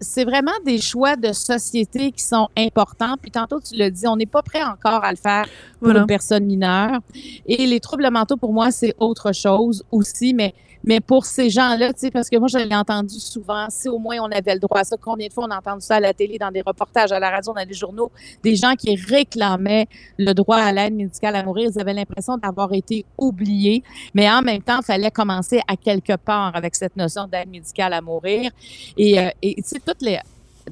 C'est 0.00 0.24
vraiment 0.24 0.52
des 0.66 0.80
choix 0.80 1.16
de 1.16 1.32
société 1.32 2.12
qui 2.12 2.24
sont 2.24 2.48
importants. 2.56 3.14
Puis 3.20 3.30
tantôt, 3.30 3.60
tu 3.60 3.76
l'as 3.76 3.90
dit, 3.90 4.06
on 4.06 4.16
n'est 4.16 4.26
pas 4.26 4.42
prêt 4.42 4.62
encore 4.62 5.04
à 5.04 5.10
le 5.10 5.16
faire 5.16 5.46
pour 5.80 5.90
une 5.90 6.06
personne 6.06 6.44
mineure. 6.44 6.98
Et 7.46 7.66
les 7.66 7.80
troubles 7.80 8.08
mentaux, 8.10 8.36
pour 8.36 8.52
moi, 8.52 8.70
c'est 8.70 8.94
autre 8.98 9.32
chose 9.32 9.84
aussi, 9.90 10.34
mais 10.34 10.54
mais 10.84 11.00
pour 11.00 11.24
ces 11.24 11.48
gens-là, 11.48 11.92
tu 11.92 12.00
sais, 12.00 12.10
parce 12.10 12.28
que 12.28 12.36
moi, 12.36 12.48
je 12.48 12.58
l'ai 12.58 12.74
entendu 12.74 13.20
souvent, 13.20 13.66
si 13.70 13.88
au 13.88 13.98
moins 13.98 14.16
on 14.20 14.30
avait 14.30 14.54
le 14.54 14.60
droit 14.60 14.80
à 14.80 14.84
ça, 14.84 14.96
combien 15.00 15.28
de 15.28 15.32
fois 15.32 15.44
on 15.46 15.50
a 15.50 15.58
entendu 15.58 15.84
ça 15.84 15.96
à 15.96 16.00
la 16.00 16.12
télé, 16.12 16.38
dans 16.38 16.50
des 16.50 16.62
reportages, 16.62 17.12
à 17.12 17.20
la 17.20 17.30
radio, 17.30 17.52
dans 17.52 17.66
les 17.66 17.74
journaux, 17.74 18.10
des 18.42 18.56
gens 18.56 18.74
qui 18.74 18.96
réclamaient 18.96 19.86
le 20.18 20.32
droit 20.32 20.56
à 20.56 20.72
l'aide 20.72 20.94
médicale 20.94 21.36
à 21.36 21.44
mourir, 21.44 21.70
ils 21.72 21.80
avaient 21.80 21.94
l'impression 21.94 22.36
d'avoir 22.36 22.72
été 22.72 23.04
oubliés, 23.16 23.82
mais 24.14 24.30
en 24.30 24.42
même 24.42 24.62
temps, 24.62 24.78
il 24.80 24.84
fallait 24.84 25.10
commencer 25.10 25.60
à 25.68 25.76
quelque 25.76 26.16
part 26.16 26.54
avec 26.56 26.74
cette 26.74 26.96
notion 26.96 27.26
d'aide 27.26 27.48
médicale 27.48 27.92
à 27.92 28.00
mourir. 28.00 28.50
Et, 28.96 29.18
euh, 29.20 29.28
tu 29.42 29.54
sais, 29.64 29.80
toutes 29.84 30.02
les... 30.02 30.18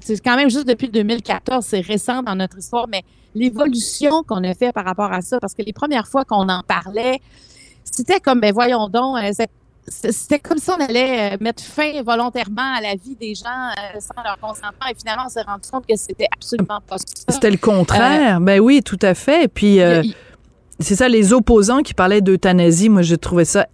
C'est 0.01 0.21
quand 0.21 0.37
même 0.37 0.51
juste 0.51 0.69
depuis 0.69 0.89
2014, 0.89 1.65
c'est 1.65 1.81
récent 1.81 2.23
dans 2.23 2.35
notre 2.37 2.59
histoire, 2.59 2.87
mais 2.89 3.03
l'évolution 3.35 4.23
qu'on 4.23 4.43
a 4.45 4.55
fait 4.55 4.73
par 4.73 4.85
rapport 4.85 5.13
à 5.13 5.21
ça, 5.21 5.39
parce 5.41 5.55
que 5.55 5.63
les 5.63 5.73
premières 5.73 6.07
fois 6.07 6.25
qu'on 6.25 6.49
en 6.49 6.63
parlait, 6.63 7.21
c'était 7.85 8.21
comme, 8.21 8.41
ben 8.41 8.53
voyons 8.53 8.89
donc, 8.89 9.17
euh, 9.19 9.33
c'était 9.91 10.39
comme 10.39 10.59
si 10.59 10.71
on 10.71 10.81
allait 10.81 11.35
euh, 11.35 11.37
mettre 11.41 11.63
fin 11.63 12.03
volontairement 12.03 12.75
à 12.77 12.81
la 12.81 12.95
vie 12.95 13.17
des 13.21 13.35
gens 13.35 13.47
euh, 13.47 13.99
sans 14.01 14.23
leur 14.23 14.39
consentement. 14.39 14.87
Et 14.91 14.95
finalement, 14.97 15.25
on 15.27 15.29
s'est 15.29 15.43
rendu 15.43 15.69
compte 15.71 15.87
que 15.87 15.97
c'était 15.97 16.29
absolument 16.33 16.81
pas 16.87 16.97
ça. 16.99 17.05
C'était 17.29 17.51
le 17.51 17.57
contraire. 17.57 18.37
Euh, 18.37 18.41
ben 18.41 18.61
oui, 18.61 18.83
tout 18.83 18.99
à 19.03 19.15
fait. 19.15 19.49
Puis, 19.53 19.81
c'est 20.79 20.95
ça, 20.95 21.09
les 21.09 21.33
opposants 21.33 21.83
qui 21.83 21.93
parlaient 21.93 22.23
d'euthanasie, 22.23 22.89
moi, 22.89 23.03
je 23.03 23.17
trouvais 23.17 23.45
ça 23.45 23.67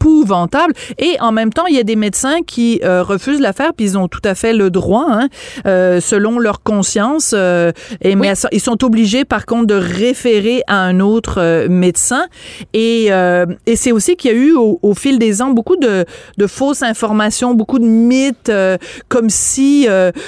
épouvantable. 0.00 0.72
Et 0.98 1.16
en 1.20 1.32
même 1.32 1.52
temps, 1.52 1.66
il 1.66 1.76
y 1.76 1.78
a 1.78 1.82
des 1.82 1.96
médecins 1.96 2.38
qui 2.46 2.80
euh, 2.84 3.02
refusent 3.02 3.40
l'affaire, 3.40 3.72
puis 3.76 3.86
ils 3.86 3.98
ont 3.98 4.08
tout 4.08 4.20
à 4.24 4.34
fait 4.34 4.52
le 4.52 4.70
droit, 4.70 5.06
hein, 5.08 5.28
euh, 5.66 6.00
selon 6.00 6.38
leur 6.38 6.62
conscience. 6.62 7.34
Euh, 7.36 7.72
et 8.00 8.14
mais 8.16 8.32
ils 8.52 8.60
sont 8.60 8.82
obligés, 8.84 9.24
par 9.24 9.46
contre, 9.46 9.66
de 9.66 9.74
référer 9.74 10.62
à 10.66 10.80
un 10.80 11.00
autre 11.00 11.66
médecin. 11.68 12.26
Et, 12.72 13.10
et 13.66 13.76
c'est 13.76 13.92
aussi 13.92 14.16
qu'il 14.16 14.30
y 14.30 14.34
a 14.34 14.36
eu 14.36 14.54
au, 14.54 14.94
fil 14.94 15.18
des 15.18 15.42
ans 15.42 15.50
beaucoup 15.50 15.76
de, 15.76 16.04
de 16.36 16.46
fausses 16.46 16.82
informations, 16.82 17.54
beaucoup 17.54 17.78
de 17.78 17.84
mythes, 17.84 18.52
comme 19.08 19.30
si, 19.30 19.86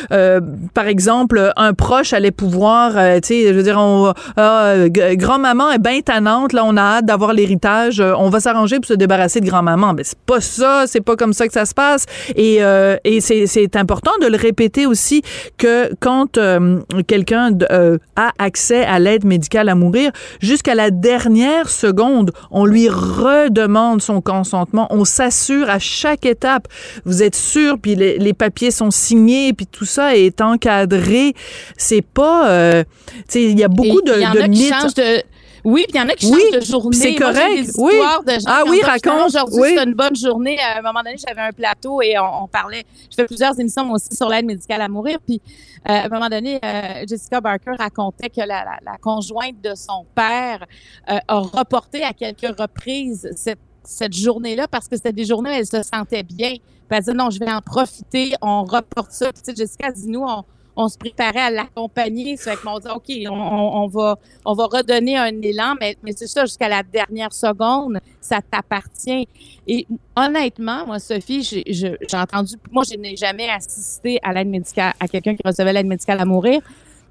par 0.09 0.87
exemple, 0.87 1.52
un 1.57 1.75
proche 1.75 2.12
allait 2.12 2.31
pouvoir, 2.31 2.93
tu 2.93 3.29
sais, 3.29 3.49
je 3.49 3.52
veux 3.52 3.62
dire, 3.62 3.79
on, 3.79 4.12
ah, 4.37 4.75
grand-maman 4.88 5.71
est 5.73 5.79
bien 5.79 6.00
tannante, 6.00 6.52
là, 6.52 6.62
on 6.64 6.76
a 6.76 6.81
hâte 6.81 7.07
d'avoir 7.07 7.33
l'héritage, 7.33 8.00
on 8.00 8.29
va 8.29 8.41
s'arranger 8.41 8.76
pour 8.76 8.87
se 8.87 8.95
débarrasser 8.95 9.41
de 9.41 9.47
grand 9.47 9.62
maman. 9.62 9.95
Mais 9.95 10.04
c'est 10.04 10.19
pas 10.19 10.40
ça, 10.40 10.85
c'est 10.87 11.00
pas 11.00 11.16
comme 11.16 11.33
ça 11.33 11.47
que 11.47 11.52
ça 11.52 11.64
se 11.64 11.75
passe. 11.75 12.07
Et, 12.37 12.62
euh, 12.62 12.97
et 13.04 13.21
c'est 13.21 13.76
important 13.76 14.12
de 14.21 14.26
le 14.26 14.37
répéter 14.37 14.87
aussi 14.87 15.23
que 15.59 15.90
quand 16.00 16.38
euh, 16.38 16.81
quelqu'un 17.07 17.50
euh, 17.71 17.99
a 18.16 18.33
accès 18.38 18.85
à 18.85 18.99
l'aide 18.99 19.25
médicale 19.25 19.69
à 19.69 19.75
mourir, 19.75 20.11
jusqu'à 20.40 20.75
la 20.75 20.90
dernière 20.90 21.69
seconde, 21.69 22.33
on 22.50 22.64
lui 22.64 22.88
redemande 22.88 24.02
son 24.02 24.21
consentement. 24.21 24.87
On 24.90 25.04
s'assure 25.04 25.69
à 25.71 25.78
chaque 25.78 26.26
étape. 26.26 26.69
Vous 27.04 27.23
êtes 27.23 27.37
sûr, 27.37 27.78
puis 27.81 27.95
les, 27.95 28.19
les, 28.19 28.33
papiers 28.33 28.71
sont 28.71 28.90
signés, 28.90 29.52
puis 29.52 29.66
tout 29.66 29.85
ça 29.85 30.16
est 30.16 30.40
encadré. 30.40 31.35
C'est 31.76 32.02
pas, 32.02 32.83
tu 32.83 32.87
sais, 33.28 33.42
il 33.45 33.59
y 33.59 33.64
a 33.64 33.69
beaucoup 33.69 34.00
de, 34.02 34.21
y 34.21 34.26
en 34.26 34.33
de 34.33 34.40
a 34.40 34.49
qui 34.49 34.69
changent 34.69 34.95
de 34.95 35.23
oui, 35.64 35.85
puis 35.88 35.99
il 35.99 36.00
y 36.00 36.04
en 36.04 36.09
a 36.09 36.14
qui 36.14 36.26
changent 36.26 36.50
de 36.52 36.61
journée. 36.61 36.97
C'est 36.97 37.14
correct. 37.14 37.71
oui. 37.78 37.95
De 38.26 38.33
gens 38.33 38.47
ah 38.47 38.64
oui, 38.69 38.81
raconte. 38.83 39.26
Aujourd'hui, 39.26 39.75
c'est 39.76 39.85
une 39.85 39.95
bonne 39.95 40.16
journée. 40.16 40.59
À 40.59 40.78
un 40.78 40.83
moment 40.83 41.02
donné, 41.02 41.16
j'avais 41.16 41.40
un 41.40 41.52
plateau 41.52 42.02
et 42.02 42.19
on, 42.19 42.49
parlait. 42.49 42.85
Je 43.11 43.16
fais 43.16 43.26
plusieurs 43.26 43.59
émissions 43.59 43.90
aussi 43.92 44.14
sur 44.14 44.28
l'aide 44.28 44.47
médicale 44.47 44.81
à 44.81 44.88
mourir. 44.88 45.19
Puis 45.25 45.40
euh, 45.88 45.92
à 45.92 46.07
un 46.07 46.09
moment 46.09 46.28
donné, 46.28 46.59
euh, 46.64 47.04
Jessica 47.09 47.40
Barker 47.40 47.73
racontait 47.78 48.31
que 48.31 48.40
la, 48.40 48.78
la, 48.83 48.99
conjointe 49.00 49.61
de 49.62 49.75
son 49.75 50.04
père 50.14 50.64
euh, 51.11 51.19
a 51.28 51.38
reporté 51.38 52.02
à 52.02 52.12
quelques 52.12 52.59
reprises 52.59 53.31
cette, 53.37 53.59
cette 53.85 54.14
journée-là 54.14 54.69
parce 54.69 54.88
que 54.88 54.97
c'était 54.97 55.12
des 55.12 55.25
journées 55.25 55.50
où 55.50 55.54
elle 55.54 55.66
se 55.66 55.83
sentait 55.83 56.23
bien. 56.23 56.50
Puis 56.50 56.61
elle 56.90 57.00
disait 57.00 57.14
non, 57.14 57.31
je 57.31 57.38
vais 57.38 57.50
en 57.50 57.61
profiter. 57.61 58.35
On 58.40 58.64
reporte 58.64 59.12
ça. 59.12 59.33
Puis, 59.33 59.54
Jessica 59.57 59.90
dit 59.92 60.09
nous, 60.09 60.25
on 60.26 60.45
on 60.76 60.88
se 60.88 60.97
préparait 60.97 61.41
à 61.41 61.50
l'accompagner. 61.50 62.37
C'est 62.37 62.57
qu'on 62.61 62.79
dit, 62.79 62.88
OK, 62.88 63.11
on, 63.31 63.87
va, 63.88 64.19
on 64.45 64.55
va 64.55 64.64
redonner 64.64 65.17
un 65.17 65.41
élan, 65.41 65.75
mais, 65.81 65.97
mais 66.02 66.12
c'est 66.17 66.26
ça, 66.26 66.45
jusqu'à 66.45 66.69
la 66.69 66.83
dernière 66.83 67.33
seconde, 67.33 67.99
ça 68.21 68.41
t'appartient. 68.41 69.29
Et 69.67 69.87
honnêtement, 70.17 70.87
moi, 70.87 70.99
Sophie, 70.99 71.43
j'ai 71.67 71.97
entendu, 72.14 72.55
moi, 72.71 72.85
je 72.91 72.97
n'ai 72.97 73.17
jamais 73.17 73.49
assisté 73.49 74.19
à 74.23 74.33
l'aide 74.33 74.49
médicale, 74.49 74.93
à 74.99 75.09
quelqu'un 75.09 75.35
qui 75.35 75.43
recevait 75.45 75.73
l'aide 75.73 75.87
médicale 75.87 76.21
à 76.21 76.25
mourir, 76.25 76.61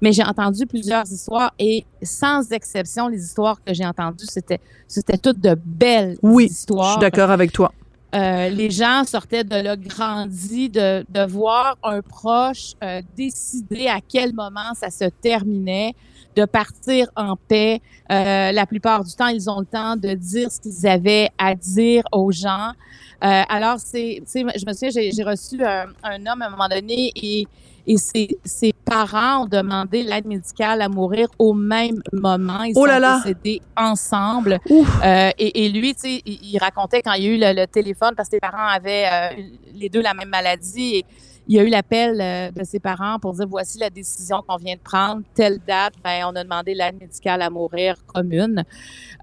mais 0.00 0.12
j'ai 0.12 0.24
entendu 0.24 0.66
plusieurs 0.66 1.10
histoires 1.10 1.54
et 1.58 1.84
sans 2.02 2.50
exception, 2.50 3.06
les 3.06 3.22
histoires 3.24 3.62
que 3.64 3.72
j'ai 3.72 3.86
entendues, 3.86 4.26
c'était, 4.28 4.60
c'était 4.88 5.16
toutes 5.16 5.38
de 5.38 5.56
belles 5.64 6.18
oui, 6.22 6.46
histoires. 6.46 6.86
Je 6.86 6.90
suis 6.92 7.00
d'accord 7.00 7.30
avec 7.30 7.52
toi. 7.52 7.72
Euh, 8.14 8.50
les 8.50 8.70
gens 8.70 9.04
sortaient 9.04 9.44
de 9.44 9.56
là 9.56 9.74
grandis 9.76 10.68
de, 10.68 11.04
de 11.08 11.24
voir 11.24 11.78
un 11.82 12.02
proche 12.02 12.72
euh, 12.84 13.00
décider 13.16 13.86
à 13.86 14.00
quel 14.06 14.34
moment 14.34 14.74
ça 14.74 14.90
se 14.90 15.04
terminait, 15.04 15.94
de 16.36 16.44
partir 16.44 17.08
en 17.16 17.36
paix. 17.36 17.80
Euh, 18.10 18.52
la 18.52 18.66
plupart 18.66 19.02
du 19.04 19.14
temps, 19.14 19.28
ils 19.28 19.48
ont 19.48 19.60
le 19.60 19.66
temps 19.66 19.96
de 19.96 20.10
dire 20.10 20.50
ce 20.50 20.60
qu'ils 20.60 20.86
avaient 20.86 21.30
à 21.38 21.54
dire 21.54 22.04
aux 22.12 22.32
gens. 22.32 22.72
alors, 23.20 23.78
c'est, 23.78 24.22
je 24.26 24.66
me 24.66 24.72
souviens, 24.72 24.90
j'ai 24.90 25.22
reçu 25.22 25.64
un, 25.64 25.86
un, 26.02 26.26
homme 26.26 26.42
à 26.42 26.46
un 26.48 26.50
moment 26.50 26.68
donné 26.68 27.12
et 27.14 27.46
et 27.86 27.96
ses, 27.96 28.38
ses 28.44 28.72
parents 28.84 29.42
ont 29.42 29.46
demandé 29.46 30.02
l'aide 30.02 30.26
médicale 30.26 30.82
à 30.82 30.88
mourir 30.88 31.28
au 31.38 31.52
même 31.52 32.00
moment. 32.12 32.62
Ils 32.62 32.72
oh 32.76 32.80
sont 32.80 32.84
là 32.84 33.18
décédés 33.18 33.60
ensemble. 33.76 34.58
Euh, 35.04 35.30
et, 35.38 35.64
et, 35.64 35.68
lui, 35.68 35.94
tu 35.94 36.00
sais, 36.00 36.22
il, 36.24 36.58
racontait 36.58 37.02
quand 37.02 37.14
il 37.14 37.24
y 37.24 37.26
a 37.26 37.30
eu 37.30 37.54
le, 37.56 37.66
téléphone, 37.66 38.14
parce 38.16 38.28
que 38.28 38.36
ses 38.36 38.40
parents 38.40 38.68
avaient 38.68 39.06
euh, 39.12 39.42
les 39.74 39.88
deux 39.88 40.00
la 40.00 40.14
même 40.14 40.28
maladie, 40.28 40.96
et 40.96 41.04
il 41.48 41.56
y 41.56 41.58
a 41.58 41.64
eu 41.64 41.68
l'appel 41.68 42.20
euh, 42.20 42.50
de 42.52 42.64
ses 42.64 42.78
parents 42.78 43.18
pour 43.18 43.32
dire 43.32 43.46
voici 43.48 43.78
la 43.78 43.90
décision 43.90 44.42
qu'on 44.46 44.56
vient 44.56 44.76
de 44.76 44.80
prendre, 44.80 45.22
telle 45.34 45.58
date, 45.66 45.94
ben, 46.04 46.24
on 46.26 46.36
a 46.36 46.44
demandé 46.44 46.74
l'aide 46.74 47.00
médicale 47.00 47.42
à 47.42 47.50
mourir 47.50 47.96
commune. 48.06 48.64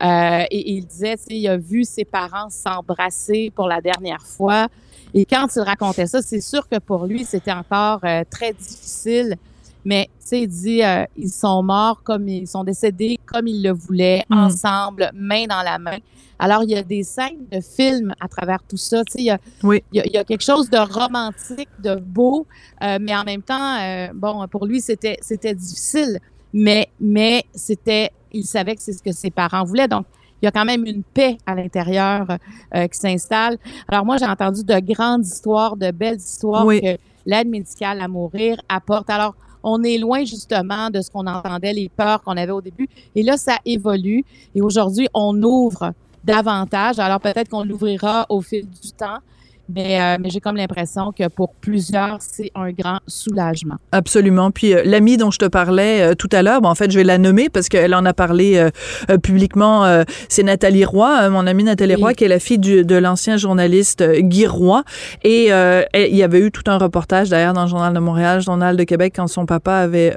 Et, 0.01 0.47
et, 0.51 0.71
il 0.71 0.85
disait, 0.85 1.15
tu 1.17 1.23
sais, 1.23 1.35
il 1.37 1.47
a 1.47 1.57
vu 1.57 1.83
ses 1.83 2.05
parents 2.05 2.49
s'embrasser 2.49 3.51
pour 3.55 3.67
la 3.67 3.79
dernière 3.79 4.25
fois. 4.25 4.67
Et 5.13 5.25
quand 5.25 5.47
il 5.55 5.61
racontait 5.61 6.07
ça, 6.07 6.21
c'est 6.21 6.41
sûr 6.41 6.67
que 6.67 6.77
pour 6.77 7.05
lui, 7.05 7.25
c'était 7.25 7.51
encore 7.51 7.99
euh, 8.03 8.23
très 8.29 8.53
difficile. 8.53 9.35
Mais 9.85 10.09
tu 10.19 10.27
sais, 10.27 10.41
il 10.41 10.47
dit, 10.47 10.83
euh, 10.83 11.05
ils 11.17 11.29
sont 11.31 11.63
morts 11.63 12.03
comme 12.03 12.27
ils 12.27 12.47
sont 12.47 12.63
décédés 12.63 13.17
comme 13.25 13.47
ils 13.47 13.63
le 13.63 13.71
voulaient, 13.71 14.25
mm. 14.29 14.37
ensemble, 14.37 15.09
main 15.13 15.45
dans 15.47 15.63
la 15.63 15.79
main. 15.79 15.97
Alors, 16.37 16.63
il 16.63 16.69
y 16.69 16.75
a 16.75 16.83
des 16.83 17.03
scènes 17.03 17.47
de 17.51 17.59
films 17.59 18.13
à 18.19 18.27
travers 18.27 18.59
tout 18.63 18.77
ça. 18.77 19.03
Tu 19.03 19.13
sais, 19.13 19.19
il 19.19 19.25
y 19.25 19.29
a, 19.31 19.39
oui. 19.63 19.83
il, 19.91 20.01
y 20.13 20.17
a, 20.17 20.23
quelque 20.23 20.43
chose 20.43 20.69
de 20.69 20.77
romantique, 20.77 21.69
de 21.83 21.95
beau, 21.95 22.45
euh, 22.81 22.97
mais 23.01 23.15
en 23.15 23.23
même 23.23 23.41
temps, 23.41 23.77
bon, 24.13 24.47
pour 24.47 24.65
lui, 24.65 24.79
c'était 24.79 25.17
c'était 25.21 25.53
difficile. 25.53 26.19
Mais 26.53 26.89
mais 26.99 27.43
c'était, 27.53 28.11
il 28.31 28.45
savait 28.45 28.75
que 28.75 28.81
c'est 28.81 28.93
ce 28.93 29.03
que 29.03 29.11
ses 29.11 29.31
parents 29.31 29.65
voulaient. 29.65 29.89
Donc, 29.89 30.05
il 30.41 30.45
y 30.45 30.47
a 30.47 30.51
quand 30.51 30.65
même 30.65 30.85
une 30.85 31.03
paix 31.03 31.37
à 31.45 31.55
l'intérieur 31.55 32.27
euh, 32.75 32.87
qui 32.87 32.97
s'installe. 32.97 33.57
Alors 33.87 34.05
moi, 34.05 34.17
j'ai 34.17 34.25
entendu 34.25 34.63
de 34.63 34.79
grandes 34.79 35.25
histoires, 35.25 35.75
de 35.75 35.91
belles 35.91 36.17
histoires 36.17 36.65
que 36.65 36.97
l'aide 37.25 37.47
médicale 37.47 38.01
à 38.01 38.07
mourir 38.07 38.57
apporte. 38.69 39.09
Alors, 39.09 39.35
on 39.63 39.83
est 39.83 39.97
loin 39.97 40.23
justement 40.23 40.89
de 40.89 41.01
ce 41.01 41.11
qu'on 41.11 41.27
entendait, 41.27 41.73
les 41.73 41.89
peurs 41.89 42.21
qu'on 42.21 42.37
avait 42.37 42.51
au 42.51 42.61
début. 42.61 42.87
Et 43.15 43.23
là, 43.23 43.37
ça 43.37 43.57
évolue. 43.65 44.23
Et 44.55 44.61
aujourd'hui, 44.61 45.07
on 45.13 45.41
ouvre 45.43 45.93
davantage. 46.23 46.99
Alors 46.99 47.19
peut-être 47.19 47.49
qu'on 47.49 47.63
l'ouvrira 47.63 48.25
au 48.29 48.41
fil 48.41 48.65
du 48.65 48.91
temps. 48.91 49.17
Mais, 49.73 50.01
euh, 50.01 50.17
mais 50.19 50.29
j'ai 50.29 50.39
comme 50.39 50.55
l'impression 50.55 51.11
que 51.11 51.27
pour 51.27 51.53
plusieurs, 51.53 52.17
c'est 52.19 52.51
un 52.55 52.71
grand 52.71 52.99
soulagement. 53.07 53.75
Absolument. 53.91 54.49
Puis 54.49 54.73
euh, 54.73 54.81
l'amie 54.83 55.17
dont 55.17 55.29
je 55.29 55.37
te 55.37 55.45
parlais 55.45 56.01
euh, 56.01 56.15
tout 56.15 56.29
à 56.31 56.41
l'heure, 56.41 56.61
bon, 56.61 56.69
en 56.69 56.75
fait, 56.75 56.91
je 56.91 56.97
vais 56.97 57.03
la 57.03 57.19
nommer 57.19 57.49
parce 57.49 57.69
qu'elle 57.69 57.93
en 57.93 58.05
a 58.05 58.13
parlé 58.13 58.69
publiquement. 59.21 60.03
c'est 60.27 60.43
Nathalie 60.43 60.85
Roy, 60.85 61.29
mon 61.29 61.45
amie 61.45 61.63
Nathalie 61.63 61.95
Roy, 61.95 62.13
qui 62.13 62.23
est 62.23 62.29
la 62.29 62.39
fille 62.39 62.57
du, 62.57 62.83
de 62.83 62.95
l'ancien 62.95 63.37
journaliste 63.37 64.03
Guy 64.19 64.47
Roy. 64.47 64.83
Et 65.23 65.49
il 65.49 66.15
y 66.15 66.23
avait 66.23 66.39
eu 66.39 66.51
tout 66.51 66.63
un 66.67 66.77
reportage 66.77 67.29
d'ailleurs 67.29 67.53
dans 67.53 67.63
le 67.63 67.69
Journal 67.69 67.93
de 67.93 67.99
Montréal, 67.99 68.37
le 68.37 68.43
Journal 68.43 68.77
de 68.77 68.83
Québec, 68.83 69.13
quand 69.15 69.27
son 69.27 69.45
papa 69.45 69.75
avait 69.75 70.15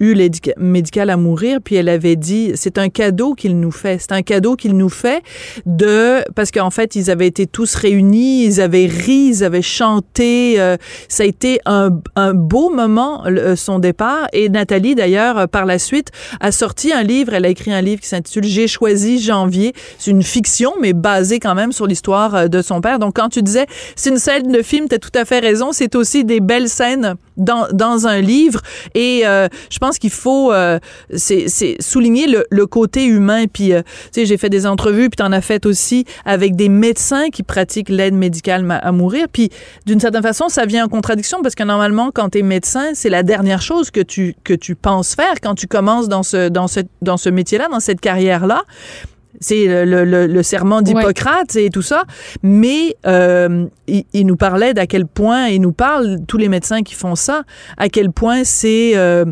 eu 0.00 0.14
l'aide 0.14 0.36
médicale 0.58 1.10
à 1.10 1.16
mourir. 1.16 1.60
Puis 1.62 1.76
elle 1.76 1.88
avait 1.88 2.16
dit, 2.16 2.52
c'est 2.54 2.78
un 2.78 2.88
cadeau 2.88 3.34
qu'il 3.34 3.58
nous 3.58 3.72
fait. 3.72 3.98
C'est 3.98 4.12
un 4.12 4.22
cadeau 4.22 4.56
qu'il 4.56 4.76
nous 4.76 4.90
fait 4.90 5.22
de 5.64 6.22
parce 6.34 6.50
qu'en 6.50 6.70
fait, 6.70 6.94
ils 6.96 7.10
avaient 7.10 7.26
été 7.26 7.46
tous 7.46 7.74
réunis, 7.74 8.44
ils 8.44 8.60
avaient 8.60 8.75
avaient 8.76 8.86
ri, 8.86 9.32
ils 9.34 9.62
chanté. 9.62 10.60
Euh, 10.60 10.76
ça 11.08 11.22
a 11.22 11.26
été 11.26 11.60
un, 11.66 11.90
un 12.14 12.34
beau 12.34 12.70
moment, 12.70 13.24
son 13.56 13.78
départ. 13.78 14.28
Et 14.32 14.48
Nathalie, 14.48 14.94
d'ailleurs, 14.94 15.48
par 15.48 15.66
la 15.66 15.78
suite, 15.78 16.10
a 16.40 16.52
sorti 16.52 16.92
un 16.92 17.02
livre. 17.02 17.34
Elle 17.34 17.44
a 17.44 17.48
écrit 17.48 17.72
un 17.72 17.82
livre 17.82 18.00
qui 18.00 18.08
s'intitule 18.08 18.44
J'ai 18.44 18.68
choisi 18.68 19.20
janvier. 19.20 19.72
C'est 19.98 20.10
une 20.10 20.22
fiction, 20.22 20.72
mais 20.80 20.92
basée 20.92 21.40
quand 21.40 21.54
même 21.54 21.72
sur 21.72 21.86
l'histoire 21.86 22.48
de 22.48 22.62
son 22.62 22.80
père. 22.80 22.98
Donc, 22.98 23.16
quand 23.16 23.28
tu 23.28 23.42
disais, 23.42 23.66
c'est 23.94 24.10
une 24.10 24.18
scène 24.18 24.52
de 24.52 24.62
film, 24.62 24.88
tu 24.88 24.94
as 24.94 24.98
tout 24.98 25.10
à 25.14 25.24
fait 25.24 25.38
raison. 25.38 25.72
C'est 25.72 25.94
aussi 25.94 26.24
des 26.24 26.40
belles 26.40 26.68
scènes 26.68 27.16
dans, 27.36 27.66
dans 27.72 28.06
un 28.06 28.20
livre. 28.20 28.60
Et 28.94 29.22
je 29.24 29.78
pense 29.78 29.98
qu'il 29.98 30.10
faut 30.10 30.52
c'est 31.16 31.76
souligner 31.80 32.26
le, 32.26 32.44
le, 32.50 32.66
côté 32.66 33.04
humain. 33.04 33.44
Puis, 33.52 33.70
tu 33.70 33.82
sais, 34.12 34.26
j'ai 34.26 34.36
fait 34.36 34.48
des 34.48 34.66
entrevues, 34.66 35.08
puis 35.08 35.16
tu 35.16 35.22
en 35.22 35.32
as 35.32 35.40
fait 35.40 35.66
aussi 35.66 36.04
avec 36.24 36.56
des 36.56 36.68
médecins 36.68 37.30
qui 37.30 37.42
pratiquent 37.42 37.88
l'aide 37.88 38.14
médicale 38.14 38.66
à 38.70 38.92
mourir. 38.92 39.26
Puis, 39.32 39.50
d'une 39.86 40.00
certaine 40.00 40.22
façon, 40.22 40.48
ça 40.48 40.66
vient 40.66 40.86
en 40.86 40.88
contradiction 40.88 41.42
parce 41.42 41.54
que 41.54 41.62
normalement, 41.62 42.10
quand 42.12 42.30
tu 42.30 42.38
es 42.38 42.42
médecin, 42.42 42.90
c'est 42.94 43.10
la 43.10 43.22
dernière 43.22 43.62
chose 43.62 43.90
que 43.90 44.00
tu, 44.00 44.34
que 44.44 44.54
tu 44.54 44.74
penses 44.74 45.14
faire 45.14 45.40
quand 45.42 45.54
tu 45.54 45.66
commences 45.66 46.08
dans 46.08 46.22
ce, 46.22 46.48
dans 46.48 46.68
ce, 46.68 46.80
dans 47.02 47.16
ce 47.16 47.28
métier-là, 47.28 47.68
dans 47.70 47.80
cette 47.80 48.00
carrière-là 48.00 48.62
c'est 49.40 49.84
le, 49.84 50.04
le, 50.04 50.26
le, 50.26 50.42
serment 50.42 50.82
d'Hippocrate 50.82 51.56
et 51.56 51.70
tout 51.70 51.82
ça. 51.82 52.04
Mais 52.42 52.96
euh, 53.06 53.66
il, 53.86 54.04
il, 54.12 54.26
nous 54.26 54.36
parlait 54.36 54.74
d'à 54.74 54.86
quel 54.86 55.06
point, 55.06 55.48
il 55.48 55.60
nous 55.60 55.72
parle, 55.72 56.18
tous 56.26 56.38
les 56.38 56.48
médecins 56.48 56.82
qui 56.82 56.94
font 56.94 57.14
ça, 57.14 57.42
à 57.76 57.88
quel 57.88 58.10
point 58.10 58.44
c'est... 58.44 58.92
Euh, 58.96 59.24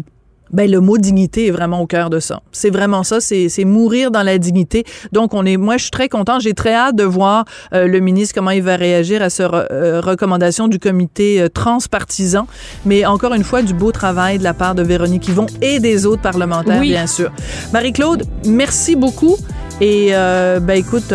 ben 0.55 0.71
le 0.71 0.81
mot 0.81 0.97
dignité 0.97 1.49
est 1.49 1.51
vraiment 1.51 1.81
au 1.81 1.87
cœur 1.87 2.09
de 2.09 2.21
ça. 2.21 2.41
C'est 2.53 2.71
vraiment 2.71 3.03
ça, 3.03 3.21
c'est 3.21 3.65
mourir 3.65 4.11
dans 4.11 4.23
la 4.23 4.39
dignité. 4.39 4.85
Donc 5.13 5.35
on 5.35 5.45
est, 5.45 5.57
moi 5.57 5.77
je 5.77 5.83
suis 5.83 5.91
très 5.91 6.09
content, 6.09 6.39
j'ai 6.39 6.55
très 6.55 6.75
hâte 6.75 6.97
de 6.97 7.05
voir 7.05 7.45
euh, 7.73 7.87
le 7.87 8.01
ministre 8.01 8.35
comment 8.35 8.51
il 8.51 8.63
va 8.63 8.77
réagir 8.77 9.21
à 9.21 9.31
cette 9.31 9.53
euh, 9.53 10.01
recommandation 10.01 10.69
du 10.69 10.79
comité 10.79 11.43
euh, 11.43 11.49
transpartisan. 11.49 12.47
Mais 12.87 13.05
encore 13.05 13.35
une 13.35 13.45
fois, 13.45 13.63
du 13.63 13.75
beau 13.75 13.93
travail 13.93 14.39
de 14.39 14.45
la 14.45 14.55
part 14.55 14.75
de 14.75 14.83
Véronique 14.83 15.29
Yvon 15.29 15.47
et 15.61 15.81
des 15.81 16.07
autres 16.07 16.23
parlementaires, 16.23 16.81
bien 16.81 17.07
sûr. 17.07 17.33
Marie-Claude, 17.73 18.25
merci 18.47 18.95
beaucoup 18.95 19.37
et 19.81 20.11
ben 20.13 20.77
écoute, 20.77 21.13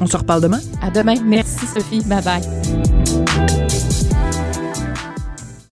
on 0.00 0.06
se 0.06 0.16
reparle 0.16 0.40
demain. 0.40 0.60
À 0.82 0.90
demain. 0.90 1.14
Merci 1.24 1.66
Sophie. 1.66 2.02
Bye 2.06 2.22
bye. 2.22 3.89